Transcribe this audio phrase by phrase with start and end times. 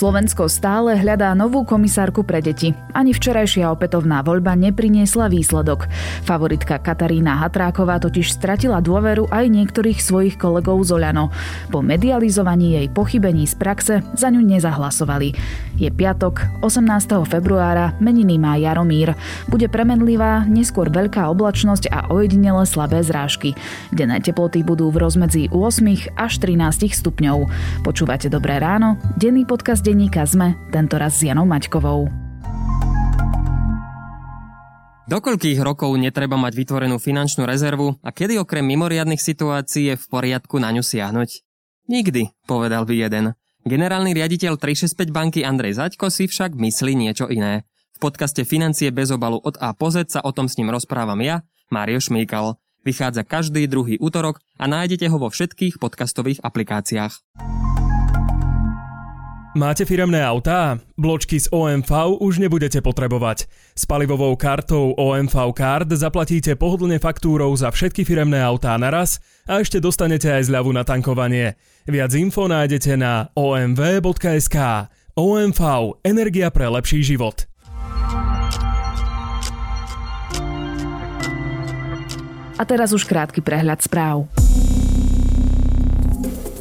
[0.00, 2.72] Slovensko stále hľadá novú komisárku pre deti.
[2.96, 5.92] Ani včerajšia opätovná voľba nepriniesla výsledok.
[6.24, 11.28] Favoritka Katarína Hatráková totiž stratila dôveru aj niektorých svojich kolegov z Oľano.
[11.68, 15.36] Po medializovaní jej pochybení z praxe za ňu nezahlasovali.
[15.76, 16.80] Je piatok, 18.
[17.28, 19.12] februára, meniny má Jaromír.
[19.52, 23.52] Bude premenlivá, neskôr veľká oblačnosť a ojedinele slabé zrážky.
[23.92, 27.52] Denné teploty budú v rozmedzi 8 až 13 stupňov.
[27.84, 28.96] Počúvate Dobré ráno?
[29.20, 32.06] Denný podcast denníka ZME, tentoraz s Janou Maťkovou.
[35.10, 40.06] Do koľkých rokov netreba mať vytvorenú finančnú rezervu a kedy okrem mimoriadnych situácií je v
[40.06, 41.42] poriadku na ňu siahnuť?
[41.90, 43.34] Nikdy, povedal by jeden.
[43.66, 47.66] Generálny riaditeľ 365 banky Andrej Zaďko si však myslí niečo iné.
[47.98, 51.18] V podcaste Financie bez obalu od A po Z sa o tom s ním rozprávam
[51.18, 51.42] ja,
[51.74, 52.62] Mário Šmíkal.
[52.86, 57.26] Vychádza každý druhý útorok a nájdete ho vo všetkých podcastových aplikáciách.
[59.50, 60.78] Máte firemné autá?
[60.94, 63.50] Bločky z OMV už nebudete potrebovať.
[63.74, 69.18] S palivovou kartou OMV Card zaplatíte pohodlne faktúrou za všetky firemné autá naraz
[69.50, 71.58] a ešte dostanete aj zľavu na tankovanie.
[71.82, 74.56] Viac info nájdete na omv.sk.
[75.18, 75.60] OMV.
[76.06, 77.50] Energia pre lepší život.
[82.54, 84.30] A teraz už krátky prehľad správ.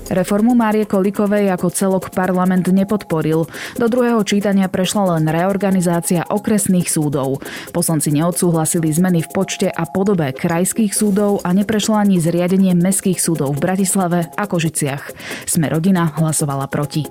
[0.10, 3.46] Reformu Márie Kolikovej ako celok parlament nepodporil.
[3.78, 7.46] Do druhého čítania prešla len reorganizácia okresných súdov.
[7.70, 13.54] Poslanci neodsúhlasili zmeny v počte a podobe krajských súdov a neprešla ani zriadenie mestských súdov
[13.56, 15.14] v Bratislave a Kožiciach.
[15.46, 17.06] Sme rodina hlasovala proti.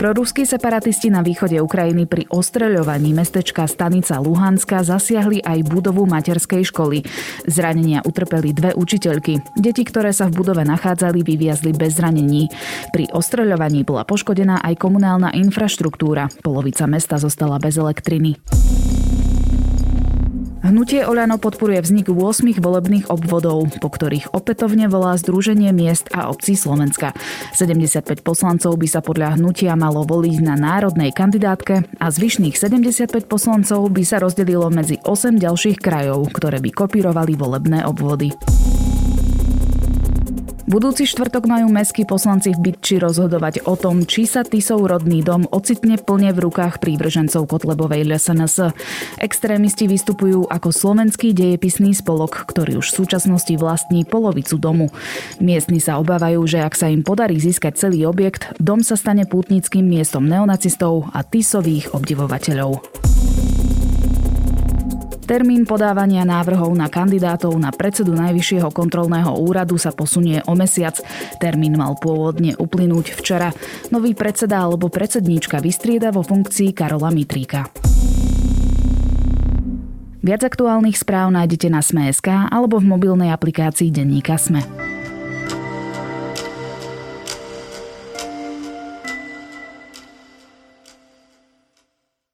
[0.00, 7.04] Proruskí separatisti na východe Ukrajiny pri ostreľovaní mestečka Stanica Luhanska zasiahli aj budovu materskej školy.
[7.44, 9.60] Zranenia utrpeli dve učiteľky.
[9.60, 12.48] Deti, ktoré sa v budove nachádzali, vyviazli bez zranení.
[12.96, 16.32] Pri ostreľovaní bola poškodená aj komunálna infraštruktúra.
[16.40, 18.40] Polovica mesta zostala bez elektriny.
[20.70, 26.54] Hnutie Oľano podporuje vznik 8 volebných obvodov, po ktorých opätovne volá Združenie miest a obcí
[26.54, 27.10] Slovenska.
[27.58, 33.82] 75 poslancov by sa podľa hnutia malo voliť na národnej kandidátke a zvyšných 75 poslancov
[33.90, 38.30] by sa rozdelilo medzi 8 ďalších krajov, ktoré by kopírovali volebné obvody.
[40.70, 45.42] Budúci štvrtok majú mestskí poslanci v Bytči rozhodovať o tom, či sa Tisov rodný dom
[45.50, 48.70] ocitne plne v rukách prívržencov Kotlebovej LSNS.
[49.18, 54.94] Extrémisti vystupujú ako slovenský dejepisný spolok, ktorý už v súčasnosti vlastní polovicu domu.
[55.42, 59.82] Miestni sa obávajú, že ak sa im podarí získať celý objekt, dom sa stane pútnickým
[59.82, 63.09] miestom neonacistov a Tisových obdivovateľov.
[65.30, 70.98] Termín podávania návrhov na kandidátov na predsedu Najvyššieho kontrolného úradu sa posunie o mesiac.
[71.38, 73.54] Termín mal pôvodne uplynúť včera.
[73.94, 77.70] Nový predseda alebo predsedníčka vystrieda vo funkcii Karola Mitríka.
[80.18, 84.89] Viac aktuálnych správ nájdete na Sme.sk alebo v mobilnej aplikácii Denníka Sme.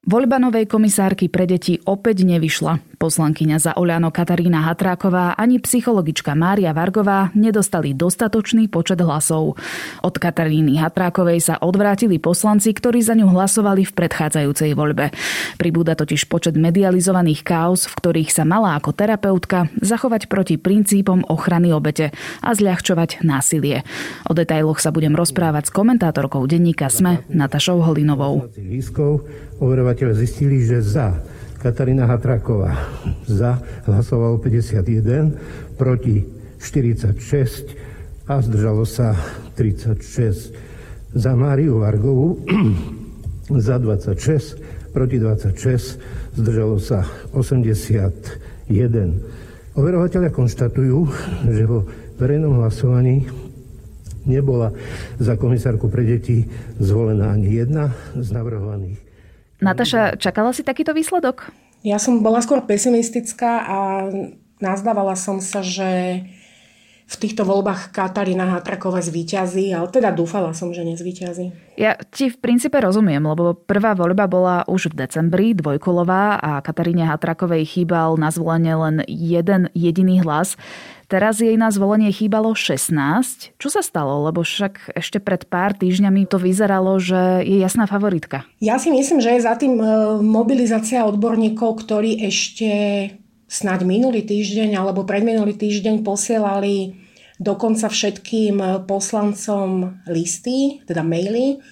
[0.06, 2.78] Voľba novej komisárky pre deti opäť nevyšla.
[2.94, 9.58] Poslankyňa za Oľano Katarína Hatráková ani psychologička Mária Vargová nedostali dostatočný počet hlasov.
[10.06, 15.10] Od Kataríny Hatrákovej sa odvrátili poslanci, ktorí za ňu hlasovali v predchádzajúcej voľbe.
[15.58, 21.74] Pribúda totiž počet medializovaných káuz, v ktorých sa mala ako terapeutka zachovať proti princípom ochrany
[21.74, 22.14] obete
[22.46, 23.82] a zľahčovať násilie.
[24.30, 28.46] O detailoch sa budem rozprávať s komentátorkou denníka SME Natašou Holinovou
[29.60, 31.16] overovateľe zistili, že za
[31.56, 32.76] Katarína Hatraková
[33.24, 33.58] za
[33.88, 36.22] hlasovalo 51, proti
[36.60, 39.16] 46 a zdržalo sa
[39.56, 40.52] 36.
[41.16, 42.44] Za Máriu Vargovú
[43.66, 48.68] za 26, proti 26, zdržalo sa 81.
[49.76, 50.98] Overovateľia konštatujú,
[51.50, 51.88] že vo
[52.20, 53.28] verejnom hlasovaní
[54.28, 54.72] nebola
[55.18, 56.48] za komisárku pre deti
[56.78, 59.06] zvolená ani jedna z navrhovaných
[59.60, 61.48] Nataša, čakala si takýto výsledok?
[61.86, 63.78] Ja som bola skôr pesimistická a
[64.60, 66.22] nazdávala som sa, že
[67.06, 71.78] v týchto voľbách Katarína Hatraková zvíťazí, ale teda dúfala som, že nezvíťazí.
[71.78, 77.06] Ja ti v princípe rozumiem, lebo prvá voľba bola už v decembri, dvojkolová a Kataríne
[77.06, 80.58] Hatrakovej chýbal na zvolenie len jeden jediný hlas.
[81.06, 83.54] Teraz jej na zvolenie chýbalo 16.
[83.62, 84.26] Čo sa stalo?
[84.26, 88.42] Lebo však ešte pred pár týždňami to vyzeralo, že je jasná favoritka.
[88.58, 89.86] Ja si myslím, že je za tým e,
[90.18, 92.70] mobilizácia odborníkov, ktorí ešte
[93.46, 96.98] snáď minulý týždeň alebo predminulý týždeň posielali
[97.38, 101.62] dokonca všetkým poslancom listy, teda maily,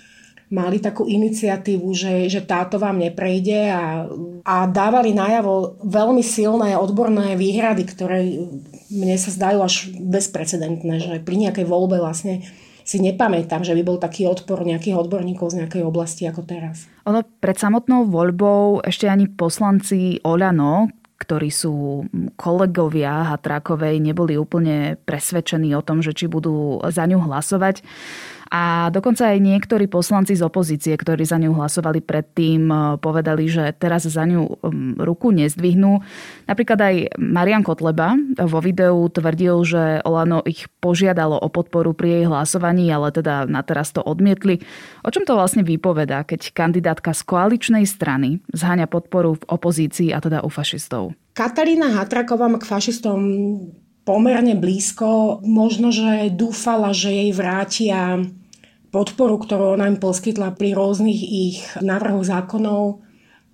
[0.52, 4.04] mali takú iniciatívu, že, že táto vám neprejde a,
[4.44, 8.18] a dávali najavo veľmi silné odborné výhrady, ktoré
[8.92, 12.44] mne sa zdajú až bezprecedentné, že pri nejakej voľbe vlastne
[12.84, 16.84] si nepamätám, že by bol taký odpor nejakých odborníkov z nejakej oblasti ako teraz.
[17.08, 22.04] Ono pred samotnou voľbou ešte ani poslanci Oľano, ktorí sú
[22.36, 27.80] kolegovia Hatrákovej, neboli úplne presvedčení o tom, že či budú za ňu hlasovať.
[28.54, 33.74] A dokonca aj niektorí poslanci z opozície, ktorí za ňu hlasovali predtým, e, povedali, že
[33.74, 34.62] teraz za ňu
[35.02, 35.98] ruku nezdvihnú.
[36.46, 38.14] Napríklad aj Marian Kotleba
[38.46, 43.66] vo videu tvrdil, že Olano ich požiadalo o podporu pri jej hlasovaní, ale teda na
[43.66, 44.62] teraz to odmietli.
[45.02, 50.22] O čom to vlastne vypovedá, keď kandidátka z koaličnej strany zháňa podporu v opozícii a
[50.22, 51.18] teda u fašistov?
[51.34, 53.18] Katarína Hatraková k fašistom
[54.06, 55.42] pomerne blízko.
[55.42, 58.22] Možno, že dúfala, že jej vrátia
[58.94, 63.02] podporu, ktorú ona im poskytla pri rôznych ich návrhoch zákonov,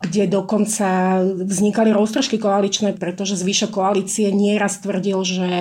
[0.01, 5.53] kde dokonca vznikali roztržky koaličné, pretože zvyšok koalície nieraz tvrdil, že,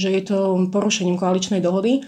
[0.00, 0.38] že je to
[0.72, 2.04] porušením koaličnej dohody.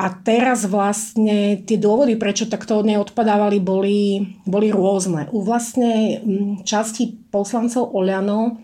[0.00, 3.98] A teraz vlastne tie dôvody, prečo takto od nej odpadávali, boli,
[4.48, 5.28] boli rôzne.
[5.30, 6.24] U vlastne
[6.66, 8.58] časti poslancov Oľano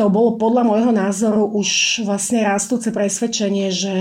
[0.00, 3.94] to bolo podľa môjho názoru už vlastne rastúce presvedčenie, že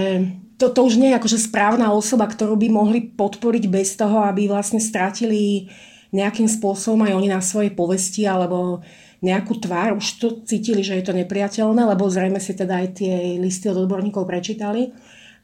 [0.59, 4.51] to, to už nie je akože správna osoba, ktorú by mohli podporiť bez toho, aby
[4.51, 5.71] vlastne stratili
[6.11, 8.83] nejakým spôsobom aj oni na svojej povesti alebo
[9.23, 9.95] nejakú tvár.
[9.95, 13.88] Už to cítili, že je to nepriateľné, lebo zrejme si teda aj tie listy od
[13.88, 14.91] odborníkov prečítali.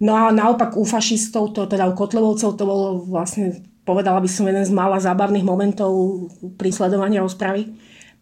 [0.03, 4.44] No a naopak u fašistov, to teda u Kotlevovcov, to bolo vlastne, povedala by som,
[4.51, 5.91] jeden z mála zábavných momentov
[6.59, 7.71] pri sledovaní rozpravy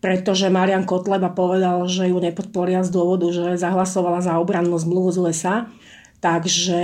[0.03, 5.17] pretože Marian Kotleba povedal, že ju nepodporia z dôvodu, že zahlasovala za obrannú zmluvu z
[5.23, 5.55] USA
[6.23, 6.79] Takže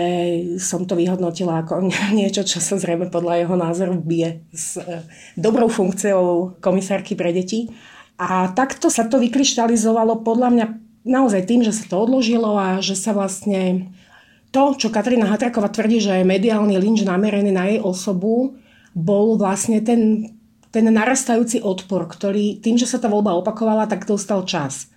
[0.60, 1.88] som to vyhodnotila ako
[2.20, 5.08] niečo, čo sa zrejme podľa jeho názoru bije s e,
[5.40, 7.72] dobrou funkciou komisárky pre deti.
[8.20, 10.66] A takto sa to vykryštalizovalo podľa mňa
[11.08, 13.96] naozaj tým, že sa to odložilo a že sa vlastne
[14.52, 18.60] to, čo Katarína Hatraková tvrdí, že je mediálny lynč namerený na jej osobu,
[18.92, 20.36] bol vlastne ten,
[20.68, 24.92] ten narastajúci odpor, ktorý tým, že sa tá voľba opakovala, tak dostal čas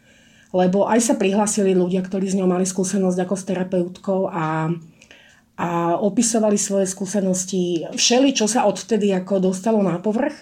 [0.53, 4.69] lebo aj sa prihlásili ľudia, ktorí s ňou mali skúsenosť ako s terapeutkou a,
[5.57, 7.89] a opisovali svoje skúsenosti.
[7.97, 10.37] Všeli, čo sa odvtedy ako dostalo na povrch,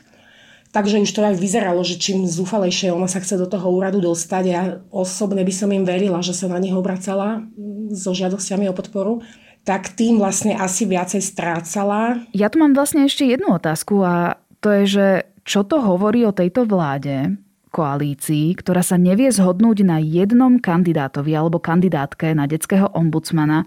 [0.75, 4.45] takže už to aj vyzeralo, že čím zúfalejšie ona sa chce do toho úradu dostať.
[4.51, 7.47] Ja osobne by som im verila, že sa na nich obracala
[7.95, 9.23] so žiadosťami o podporu
[9.61, 12.25] tak tým vlastne asi viacej strácala.
[12.33, 15.07] Ja tu mám vlastne ešte jednu otázku a to je, že
[15.45, 17.37] čo to hovorí o tejto vláde,
[17.71, 23.65] koalícii, ktorá sa nevie zhodnúť na jednom kandidátovi alebo kandidátke na detského ombudsmana,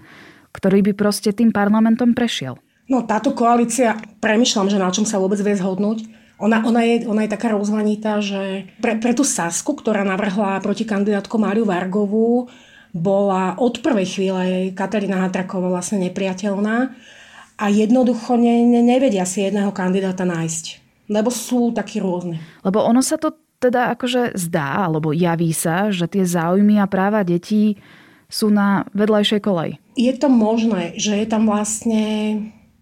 [0.54, 2.60] ktorý by proste tým parlamentom prešiel.
[2.92, 6.04] No táto koalícia, premyšľam, že na čom sa vôbec vie zhodnúť.
[6.44, 10.84] Ona, ona, je, ona je taká rozmanitá, že pre, pre tú Sasku, ktorá navrhla proti
[10.84, 12.52] kandidátku Máriu Vargovú,
[12.94, 14.44] bola od prvej chvíle
[14.76, 16.94] Katarína Hatraková vlastne nepriateľná
[17.58, 20.84] a jednoducho ne, ne, nevedia si jedného kandidáta nájsť.
[21.10, 22.38] Lebo sú takí rôzni.
[22.62, 27.24] Lebo ono sa to teda akože zdá, alebo javí sa, že tie záujmy a práva
[27.24, 27.80] detí
[28.28, 29.72] sú na vedľajšej kolej?
[29.96, 32.04] Je to možné, že je tam vlastne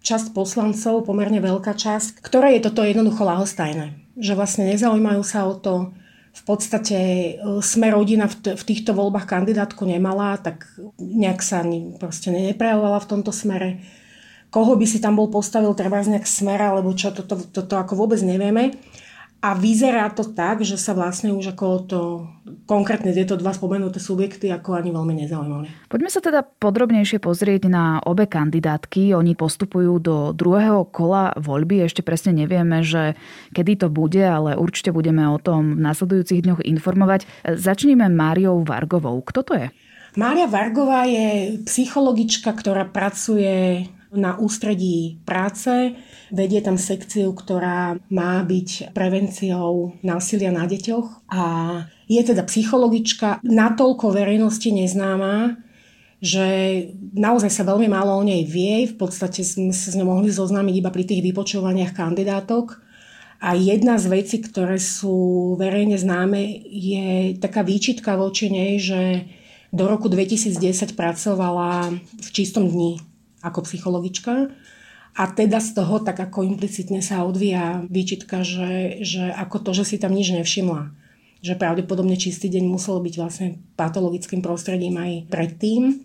[0.02, 3.94] časť poslancov, pomerne veľká časť, ktorá je toto jednoducho lahostajné.
[4.18, 5.94] Že vlastne nezaujímajú sa o to,
[6.32, 10.64] v podstate e, sme rodina v, týchto voľbách kandidátku nemala, tak
[10.96, 13.84] nejak sa ani proste neprejavovala v tomto smere.
[14.48, 17.60] Koho by si tam bol postavil, treba z nejak smera, alebo čo, toto, to, to,
[17.68, 18.72] to ako vôbec nevieme.
[19.42, 22.00] A vyzerá to tak, že sa vlastne už ako to
[22.70, 25.90] konkrétne tieto dva spomenuté subjekty ako ani veľmi nezaujímali.
[25.90, 29.10] Poďme sa teda podrobnejšie pozrieť na obe kandidátky.
[29.18, 31.82] Oni postupujú do druhého kola voľby.
[31.82, 33.18] Ešte presne nevieme, že
[33.50, 37.26] kedy to bude, ale určite budeme o tom v nasledujúcich dňoch informovať.
[37.42, 39.18] Začníme Máriou Vargovou.
[39.26, 39.66] Kto to je?
[40.14, 45.96] Mária Vargová je psychologička, ktorá pracuje na ústredí práce.
[46.28, 51.44] Vedie tam sekciu, ktorá má byť prevenciou násilia na deťoch a
[52.08, 55.56] je teda psychologička, natoľko verejnosti neznáma,
[56.22, 56.46] že
[57.16, 58.86] naozaj sa veľmi málo o nej vie.
[58.86, 62.78] V podstate sme sa s ňou mohli zoznámiť iba pri tých vypočúvaniach kandidátok.
[63.42, 69.26] A jedna z vecí, ktoré sú verejne známe, je taká výčitka voči nej, že
[69.74, 71.90] do roku 2010 pracovala
[72.22, 73.11] v čistom dni
[73.42, 74.48] ako psychologička.
[75.12, 79.84] A teda z toho tak ako implicitne sa odvíja výčitka, že, že ako to, že
[79.84, 80.88] si tam nič nevšimla.
[81.44, 86.00] Že pravdepodobne čistý deň musel byť vlastne patologickým prostredím aj predtým.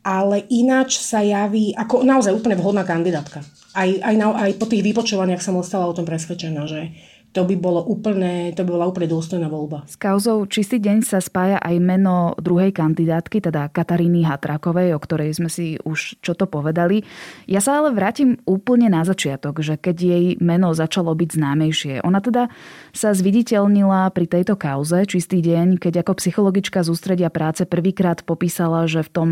[0.00, 3.44] ale ináč sa javí ako naozaj úplne vhodná kandidátka.
[3.76, 6.96] Aj, aj, na, aj po tých vypočúvaniach som ostala o tom presvedčená, že
[7.30, 9.86] to by, bolo úplne, to by bola úplne dôstojná voľba.
[9.86, 15.38] S kauzou Čistý deň sa spája aj meno druhej kandidátky, teda Kataríny Hatrákovej, o ktorej
[15.38, 17.06] sme si už čo to povedali.
[17.46, 21.94] Ja sa ale vrátim úplne na začiatok, že keď jej meno začalo byť známejšie.
[22.02, 22.50] Ona teda
[22.90, 28.90] sa zviditeľnila pri tejto kauze Čistý deň, keď ako psychologička z ústredia práce prvýkrát popísala,
[28.90, 29.28] že v tom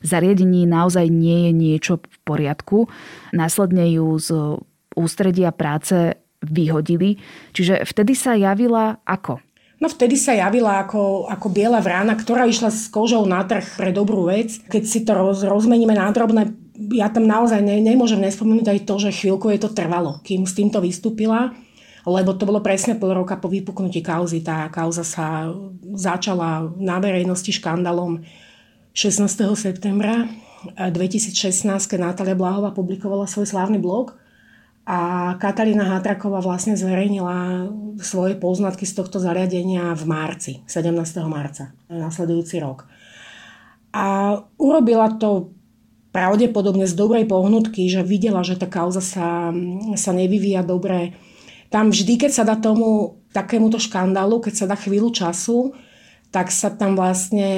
[0.00, 2.88] zariadení naozaj nie je niečo v poriadku.
[3.36, 4.56] Následne ju z
[4.96, 7.18] ústredia práce vyhodili.
[7.54, 9.40] Čiže vtedy sa javila ako?
[9.82, 13.90] No vtedy sa javila ako, ako biela vrána, ktorá išla s kožou na trh pre
[13.90, 14.62] dobrú vec.
[14.70, 16.54] Keď si to roz, rozmeníme na drobné,
[16.94, 20.54] ja tam naozaj ne, nemôžem nespomenúť aj to, že chvíľku je to trvalo, kým s
[20.54, 21.50] týmto vystúpila,
[22.06, 24.38] lebo to bolo presne pol roka po vypuknutí kauzy.
[24.46, 25.50] Tá kauza sa
[25.98, 28.22] začala na verejnosti škandalom
[28.94, 29.26] 16.
[29.58, 30.30] septembra
[30.78, 34.14] 2016, keď Natália Blahová publikovala svoj slávny blog
[34.82, 37.70] a Katarína Hatraková vlastne zverejnila
[38.02, 41.22] svoje poznatky z tohto zariadenia v marci, 17.
[41.30, 42.90] marca, nasledujúci rok.
[43.94, 45.54] A urobila to
[46.10, 49.54] pravdepodobne z dobrej pohnutky, že videla, že tá kauza sa,
[49.94, 51.14] sa nevyvíja dobre.
[51.70, 55.72] Tam vždy, keď sa dá tomu takémuto škandálu, keď sa dá chvíľu času,
[56.34, 57.48] tak sa tam vlastne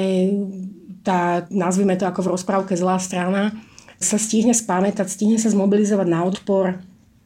[1.03, 3.51] tá, nazvime to ako v rozprávke zlá strana,
[3.99, 6.79] sa stihne spamätať, stihne sa zmobilizovať na odpor,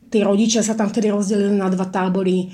[0.10, 2.50] tí rodičia sa tam vtedy rozdelili na dva tábory.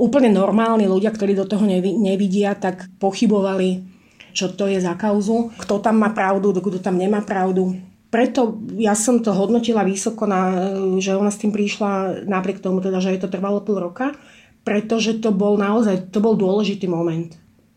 [0.00, 3.84] Úplne normálni ľudia, ktorí do toho nevidia, tak pochybovali,
[4.32, 7.76] čo to je za kauzu, kto tam má pravdu, kto tam nemá pravdu.
[8.10, 12.98] Preto ja som to hodnotila vysoko, na, že ona s tým prišla napriek tomu, teda,
[12.98, 14.16] že je to trvalo pol roka,
[14.64, 17.36] pretože to bol naozaj to bol dôležitý moment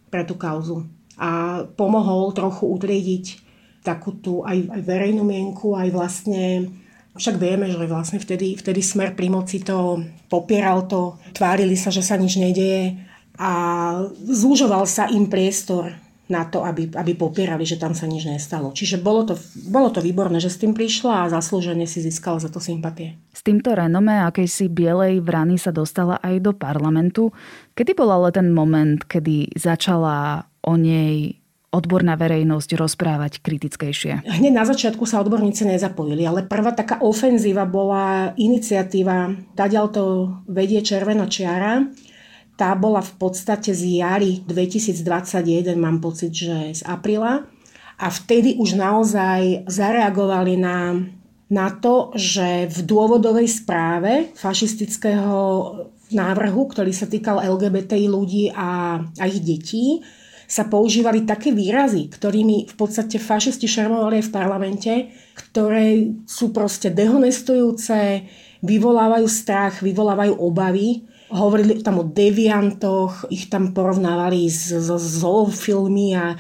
[0.10, 0.90] pre tú kauzu.
[1.22, 3.26] A pomohol trochu utriediť
[3.86, 6.72] takú tú aj, aj verejnú mienku, aj vlastne
[7.18, 12.02] však vieme, že vlastne vtedy, vtedy smer pri moci to popieral to, tvárili sa, že
[12.02, 12.98] sa nič nedeje
[13.38, 13.52] a
[14.30, 15.94] zúžoval sa im priestor
[16.32, 18.72] na to, aby, aby popierali, že tam sa nič nestalo.
[18.72, 19.36] Čiže bolo to,
[19.68, 23.20] bolo to výborné, že s tým prišla a zaslúžene si získala za to sympatie.
[23.36, 27.36] S týmto renome akejsi bielej vrany sa dostala aj do parlamentu.
[27.76, 31.43] Kedy bol ale ten moment, kedy začala o nej
[31.74, 34.24] odborná verejnosť rozprávať kritickejšie?
[34.24, 40.04] Hneď na začiatku sa odborníci nezapojili, ale prvá taká ofenzíva bola iniciatíva Tadiaľ to
[40.46, 41.90] vedie Červená čiara.
[42.54, 47.50] Tá bola v podstate z jary 2021, mám pocit, že z apríla.
[47.98, 51.02] A vtedy už naozaj zareagovali na,
[51.50, 55.34] na to, že v dôvodovej správe fašistického
[56.14, 60.06] návrhu, ktorý sa týkal LGBTI ľudí a, a ich detí,
[60.54, 64.94] sa používali také výrazy, ktorými v podstate fašisti šermovali aj v parlamente,
[65.34, 68.22] ktoré sú proste dehonestujúce,
[68.62, 71.10] vyvolávajú strach, vyvolávajú obavy.
[71.34, 76.38] Hovorili tam o deviantoch, ich tam porovnávali so zoofilmy a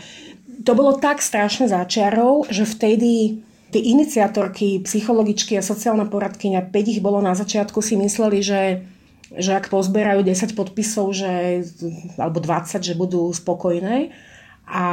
[0.62, 3.41] to bolo tak strašne záčiarov, že vtedy
[3.74, 8.86] tie iniciatorky, psychologičky a sociálna poradkyňa, 5 ich bolo na začiatku, si mysleli, že
[9.34, 11.66] že ak pozberajú 10 podpisov, že,
[12.22, 14.13] alebo 20, že budú spokojné.
[14.70, 14.86] A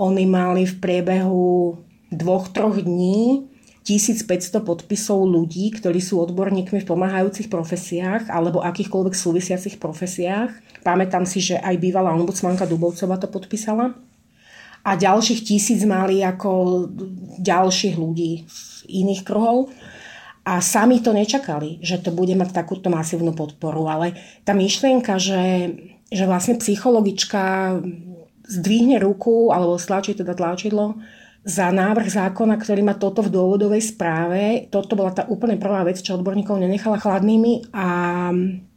[0.00, 1.76] oni mali v priebehu
[2.08, 3.44] dvoch, troch dní
[3.84, 10.52] 1500 podpisov ľudí, ktorí sú odborníkmi v pomáhajúcich profesiách alebo akýchkoľvek súvisiacich profesiách.
[10.84, 13.96] Pamätám si, že aj bývalá ombudsmanka Dubovcova to podpísala.
[14.86, 16.84] A ďalších tisíc mali ako
[17.42, 19.68] ďalších ľudí z iných kruhov
[20.48, 24.16] a sami to nečakali, že to bude mať takúto masívnu podporu, ale
[24.48, 25.76] tá myšlienka, že,
[26.08, 27.76] že vlastne psychologička
[28.48, 30.96] zdvihne ruku alebo stlačí teda tlačidlo
[31.44, 34.68] za návrh zákona, ktorý má toto v dôvodovej správe.
[34.72, 37.86] Toto bola tá úplne prvá vec, čo odborníkov nenechala chladnými a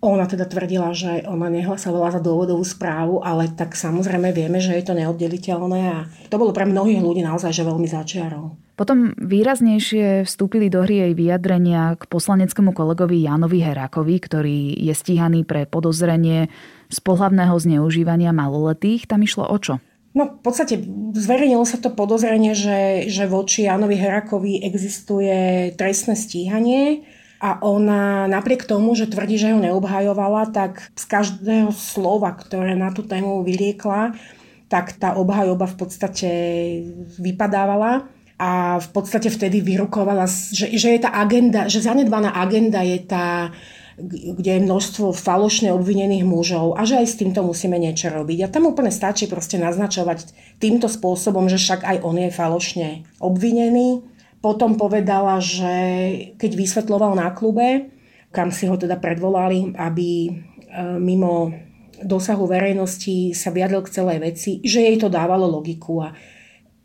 [0.04, 4.84] ona teda tvrdila, že ona nehlasovala za dôvodovú správu, ale tak samozrejme vieme, že je
[4.88, 8.71] to neoddeliteľné a to bolo pre mnohých ľudí naozaj že veľmi začiarov.
[8.82, 15.46] Potom výraznejšie vstúpili do hry jej vyjadrenia k poslaneckému kolegovi Janovi Herákovi, ktorý je stíhaný
[15.46, 16.50] pre podozrenie
[16.90, 19.06] z pohľavného zneužívania maloletých.
[19.06, 19.78] Tam išlo o čo?
[20.18, 20.82] No v podstate
[21.14, 27.06] zverejnilo sa to podozrenie, že, že voči Janovi Herakovi existuje trestné stíhanie
[27.38, 32.90] a ona napriek tomu, že tvrdí, že ho neobhajovala, tak z každého slova, ktoré na
[32.90, 34.18] tú tému vyriekla,
[34.74, 36.30] tak tá obhajoba v podstate
[37.22, 38.10] vypadávala
[38.42, 43.54] a v podstate vtedy vyrukovala, že, že je tá agenda, že zanedbaná agenda je tá
[44.02, 48.40] kde je množstvo falošne obvinených mužov a že aj s týmto musíme niečo robiť.
[48.42, 52.90] A tam úplne stačí proste naznačovať týmto spôsobom, že však aj on je falošne
[53.22, 54.02] obvinený.
[54.42, 55.74] Potom povedala, že
[56.42, 57.94] keď vysvetloval na klube,
[58.34, 60.32] kam si ho teda predvolali, aby e,
[60.98, 61.54] mimo
[62.02, 66.02] dosahu verejnosti sa vyjadril k celej veci, že jej to dávalo logiku.
[66.02, 66.18] A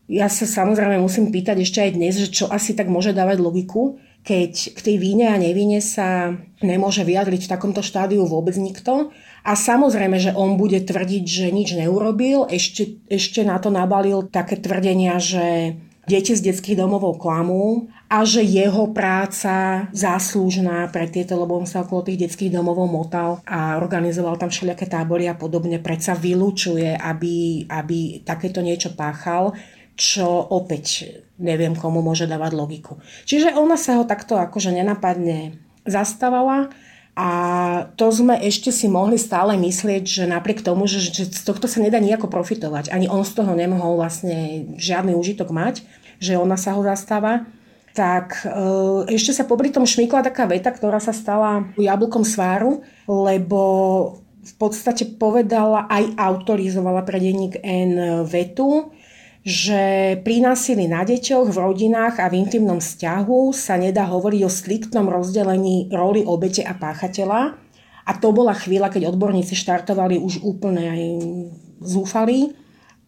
[0.07, 3.99] ja sa samozrejme musím pýtať ešte aj dnes, že čo asi tak môže dávať logiku,
[4.27, 9.15] keď k tej víne a nevine sa nemôže vyjadriť v takomto štádiu vôbec nikto.
[9.47, 12.51] A samozrejme, že on bude tvrdiť, že nič neurobil.
[12.51, 18.47] Ešte, ešte na to nabalil také tvrdenia, že deti z detských domovov klamú a že
[18.47, 24.39] jeho práca záslužná pre tieto, lebo on sa okolo tých detských domovov motal a organizoval
[24.39, 29.51] tam všelijaké tábory a podobne, predsa vylúčuje, aby, aby takéto niečo páchal
[29.97, 32.97] čo opäť neviem, komu môže dávať logiku.
[33.29, 36.73] Čiže ona sa ho takto akože nenapadne zastávala
[37.17, 37.29] a
[37.97, 41.81] to sme ešte si mohli stále myslieť, že napriek tomu, že, že z tohto sa
[41.81, 45.81] nedá nejako profitovať, ani on z toho nemohol vlastne žiadny užitok mať,
[46.21, 47.49] že ona sa ho zastáva,
[47.97, 48.53] tak e,
[49.17, 53.61] ešte sa popri tom šmykla taká veta, ktorá sa stala jablkom sváru, lebo
[54.45, 58.93] v podstate povedala aj autorizovala pre denník N vetu,
[59.47, 64.51] že pri násilí na deťoch, v rodinách a v intimnom vzťahu sa nedá hovoriť o
[64.51, 67.55] striktnom rozdelení roli obete a páchateľa.
[68.07, 71.03] A to bola chvíľa, keď odborníci štartovali už úplne aj
[71.79, 72.66] zúfali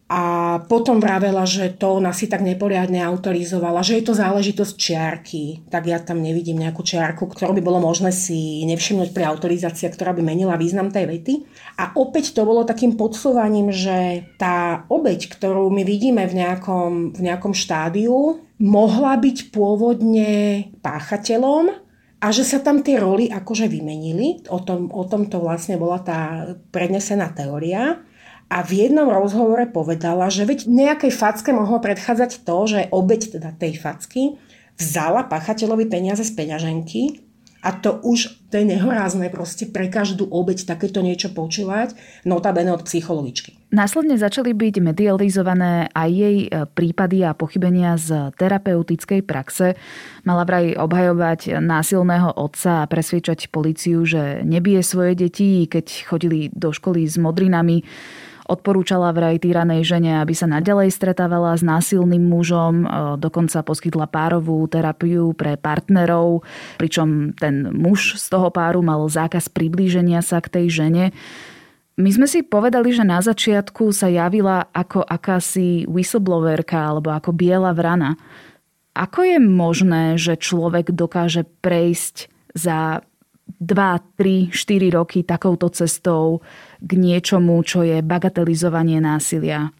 [0.09, 5.43] a potom vravela, že to ona si tak neporiadne autorizovala, že je to záležitosť čiarky.
[5.69, 10.17] Tak ja tam nevidím nejakú čiarku, ktorú by bolo možné si nevšimnúť pri autorizácii, ktorá
[10.17, 11.33] by menila význam tej vety.
[11.77, 17.21] A opäť to bolo takým podsúvaním, že tá obeď, ktorú my vidíme v nejakom, v
[17.29, 21.69] nejakom štádiu, mohla byť pôvodne páchateľom
[22.19, 24.41] a že sa tam tie roly akože vymenili.
[24.49, 28.08] O tom, o tom to vlastne bola tá prednesená teória
[28.49, 33.53] a v jednom rozhovore povedala, že veď nejakej facke mohlo predchádzať to, že obeď teda
[33.53, 34.41] tej facky
[34.73, 40.63] vzala pachateľovi peniaze z peňaženky a to už to je nehorázne proste pre každú obeď
[40.63, 43.59] takéto niečo počúvať, notabene od psychologičky.
[43.69, 49.77] Následne začali byť medializované aj jej e, prípady a pochybenia z terapeutickej praxe.
[50.25, 56.73] Mala vraj obhajovať násilného otca a presviečať policiu, že nebije svoje deti, keď chodili do
[56.73, 57.85] školy s modrinami.
[58.49, 62.85] Odporúčala vraj týranej žene, aby sa nadalej stretávala s násilným mužom, e,
[63.21, 66.41] dokonca poskytla párovú terapiu pre partnerov,
[66.81, 71.13] pričom ten muž z toho páru mal zákaz priblíženia sa k tej žene.
[71.99, 77.69] My sme si povedali, že na začiatku sa javila ako akási whistleblowerka alebo ako biela
[77.75, 78.17] vrana.
[78.97, 83.05] Ako je možné, že človek dokáže prejsť za
[83.57, 86.45] 2, 3, 4 roky takouto cestou
[86.77, 89.73] k niečomu, čo je bagatelizovanie násilia,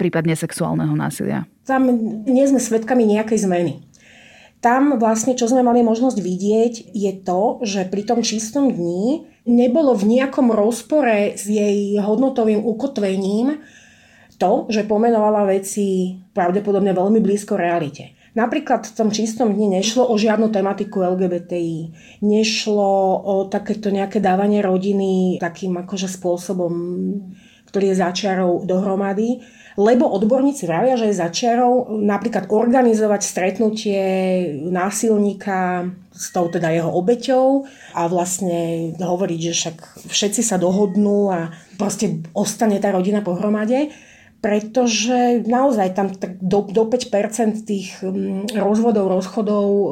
[0.00, 1.44] prípadne sexuálneho násilia?
[1.68, 1.84] Tam
[2.24, 3.84] nie sme svedkami nejakej zmeny.
[4.64, 9.92] Tam vlastne, čo sme mali možnosť vidieť, je to, že pri tom čistom dni nebolo
[9.92, 13.60] v nejakom rozpore s jej hodnotovým ukotvením
[14.40, 18.16] to, že pomenovala veci pravdepodobne veľmi blízko realite.
[18.34, 21.94] Napríklad v tom čistom dni nešlo o žiadnu tematiku LGBTI,
[22.26, 26.74] nešlo o takéto nejaké dávanie rodiny takým akože spôsobom,
[27.70, 29.38] ktorý je začiarou dohromady,
[29.78, 34.02] lebo odborníci vravia, že je začiarou napríklad organizovať stretnutie
[34.66, 39.76] násilníka s tou teda jeho obeťou a vlastne hovoriť, že však
[40.10, 43.94] všetci sa dohodnú a proste ostane tá rodina pohromade
[44.44, 49.86] pretože naozaj tam do, do 5% tých mm, rozvodov, rozchodov e,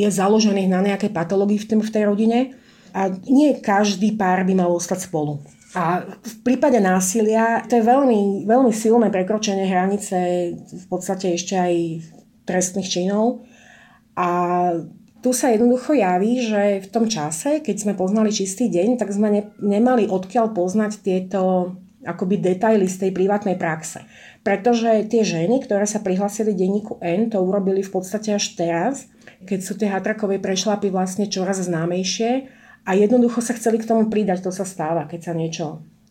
[0.00, 2.38] je založených na nejakej patológii v, v tej rodine
[2.96, 5.44] a nie každý pár by mal ostať spolu.
[5.76, 10.16] A v prípade násilia to je veľmi, veľmi silné prekročenie hranice
[10.56, 11.74] v podstate ešte aj
[12.48, 13.44] trestných činov.
[14.16, 14.28] A
[15.20, 19.28] tu sa jednoducho javí, že v tom čase, keď sme poznali čistý deň, tak sme
[19.28, 24.02] ne, nemali odkiaľ poznať tieto akoby detaily z tej privátnej praxe.
[24.42, 29.06] Pretože tie ženy, ktoré sa prihlásili denníku N, to urobili v podstate až teraz,
[29.46, 32.50] keď sú tie hatrakové prešlapy vlastne čoraz známejšie
[32.82, 35.66] a jednoducho sa chceli k tomu pridať, to sa stáva, keď sa niečo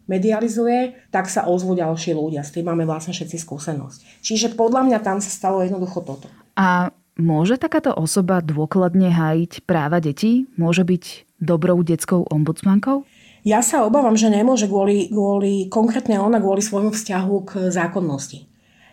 [0.08, 2.44] medializuje, tak sa ozvú ďalší ľudia.
[2.44, 4.24] S tým máme vlastne všetci skúsenosť.
[4.24, 6.28] Čiže podľa mňa tam sa stalo jednoducho toto.
[6.60, 10.52] A môže takáto osoba dôkladne hájiť práva detí?
[10.60, 11.04] Môže byť
[11.40, 13.08] dobrou detskou ombudsmankou?
[13.42, 18.46] Ja sa obávam, že nemôže kvôli, kvôli konkrétne ona kvôli svojmu vzťahu k zákonnosti.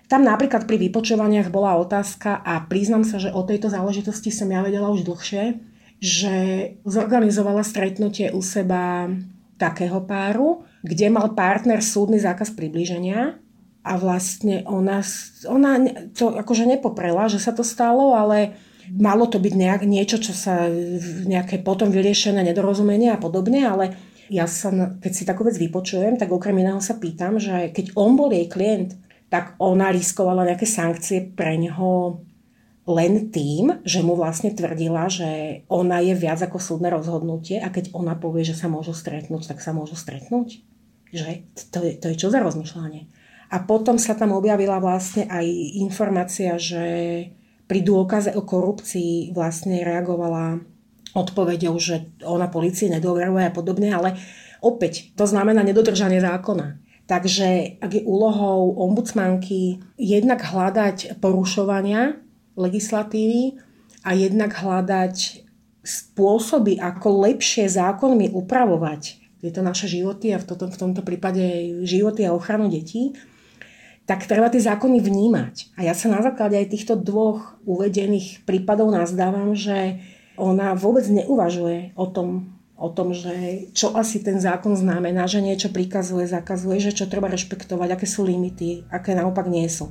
[0.09, 4.65] Tam napríklad pri vypočúvaniach bola otázka a priznam sa, že o tejto záležitosti som ja
[4.65, 5.61] vedela už dlhšie,
[6.01, 6.35] že
[6.89, 9.13] zorganizovala stretnutie u seba
[9.61, 13.37] takého páru, kde mal partner súdny zákaz priblíženia
[13.85, 15.05] a vlastne ona,
[15.45, 15.77] ona
[16.17, 18.57] to akože nepoprela, že sa to stalo, ale
[18.97, 20.73] malo to byť nejak, niečo, čo sa
[21.29, 23.93] nejaké potom vyriešené nedorozumenie a podobne, ale
[24.29, 28.17] ja sa, keď si takú vec vypočujem, tak okrem iného sa pýtam, že keď on
[28.17, 28.97] bol jej klient,
[29.29, 32.21] tak ona riskovala nejaké sankcie pre neho
[32.89, 37.93] len tým, že mu vlastne tvrdila, že ona je viac ako súdne rozhodnutie a keď
[37.93, 40.65] ona povie, že sa môžu stretnúť, tak sa môžu stretnúť.
[41.13, 41.45] Že?
[41.77, 43.13] To je, to je čo za rozmýšľanie?
[43.53, 45.45] A potom sa tam objavila vlastne aj
[45.81, 46.85] informácia, že
[47.69, 50.65] pri dôkaze o korupcii vlastne reagovala
[51.19, 54.15] odpovedou, že ona policie nedôveruje a podobne, ale
[54.63, 56.79] opäť to znamená nedodržanie zákona.
[57.09, 62.21] Takže ak je úlohou ombudsmanky jednak hľadať porušovania
[62.53, 63.57] legislatívy
[64.05, 65.47] a jednak hľadať
[65.81, 71.41] spôsoby, ako lepšie zákonmi upravovať tieto naše životy a v, toto, v tomto prípade
[71.87, 73.17] životy a ochranu detí,
[74.05, 75.77] tak treba tie zákony vnímať.
[75.81, 80.01] A ja sa na základe aj týchto dvoch uvedených prípadov nazdávam, že
[80.39, 85.75] ona vôbec neuvažuje o tom, o tom, že čo asi ten zákon znamená, že niečo
[85.75, 89.91] prikazuje, zakazuje, že čo treba rešpektovať, aké sú limity, aké naopak nie sú.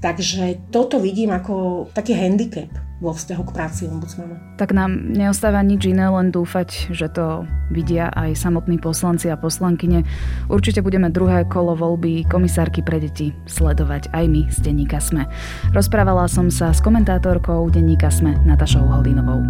[0.00, 2.68] Takže toto vidím ako taký handicap
[3.04, 4.40] vo vzťahu k práci ombudsmana.
[4.56, 10.08] Tak nám neostáva nič iné, len dúfať, že to vidia aj samotní poslanci a poslankyne.
[10.48, 15.28] Určite budeme druhé kolo voľby komisárky pre deti sledovať aj my z denníka Sme.
[15.76, 19.44] Rozprávala som sa s komentátorkou denníka Sme Natašou Holdinovou.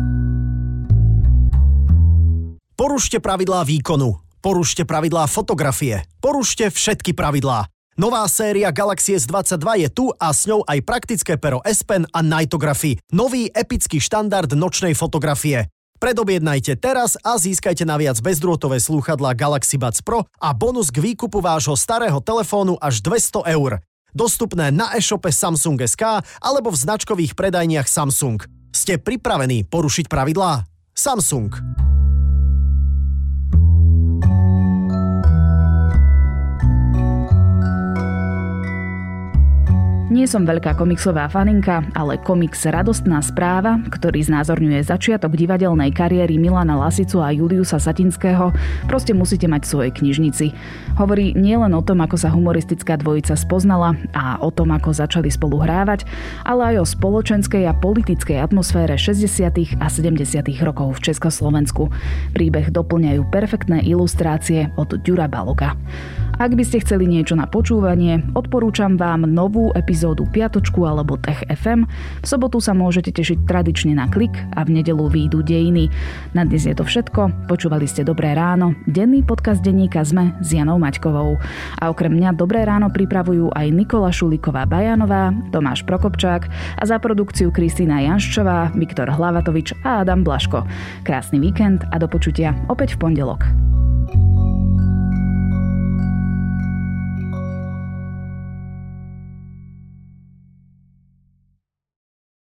[2.75, 4.19] Porušte pravidlá výkonu.
[4.43, 6.03] Porušte pravidlá fotografie.
[6.19, 7.74] Porušte všetky pravidlá.
[7.95, 12.27] Nová séria Galaxy S22 je tu a s ňou aj praktické pero S Pen a
[12.27, 12.99] Nightography.
[13.15, 15.71] Nový epický štandard nočnej fotografie.
[16.03, 21.79] Predobjednajte teraz a získajte naviac bezdrôtové slúchadlá Galaxy Buds Pro a bonus k výkupu vášho
[21.79, 23.79] starého telefónu až 200 eur.
[24.11, 28.43] Dostupné na e-shope Samsung SK alebo v značkových predajniach Samsung.
[28.75, 30.67] Ste pripravení porušiť pravidlá?
[30.99, 31.84] Samsung.
[40.15, 46.79] Nie som veľká komiksová faninka, ale komiks Radostná správa, ktorý znázorňuje začiatok divadelnej kariéry Milana
[46.79, 48.55] Lasicu a Juliusa Satinského,
[48.87, 50.47] proste musíte mať v svojej knižnici.
[51.03, 55.59] Hovorí nielen o tom, ako sa humoristická dvojica spoznala a o tom, ako začali spolu
[55.59, 56.07] hrávať,
[56.47, 59.83] ale aj o spoločenskej a politickej atmosfére 60.
[59.83, 60.15] a 70.
[60.63, 61.91] rokov v Československu.
[62.31, 65.75] Príbeh doplňajú perfektné ilustrácie od Ďura Baloga.
[66.35, 71.87] Ak by ste chceli niečo na počúvanie, odporúčam vám novú epizódu Piatočku alebo Tech FM.
[71.87, 75.95] V sobotu sa môžete tešiť tradične na klik a v nedelu výjdu dejiny.
[76.35, 77.47] Na dnes je to všetko.
[77.47, 81.39] Počúvali ste Dobré ráno, denný podcast denníka ZME s Janou Maťkovou.
[81.79, 87.55] A okrem mňa Dobré ráno pripravujú aj Nikola Šuliková Bajanová, Tomáš Prokopčák a za produkciu
[87.55, 90.67] Kristýna Janščová, Viktor Hlavatovič a Adam Blaško.
[91.07, 93.47] Krásny víkend a do počutia opäť v pondelok.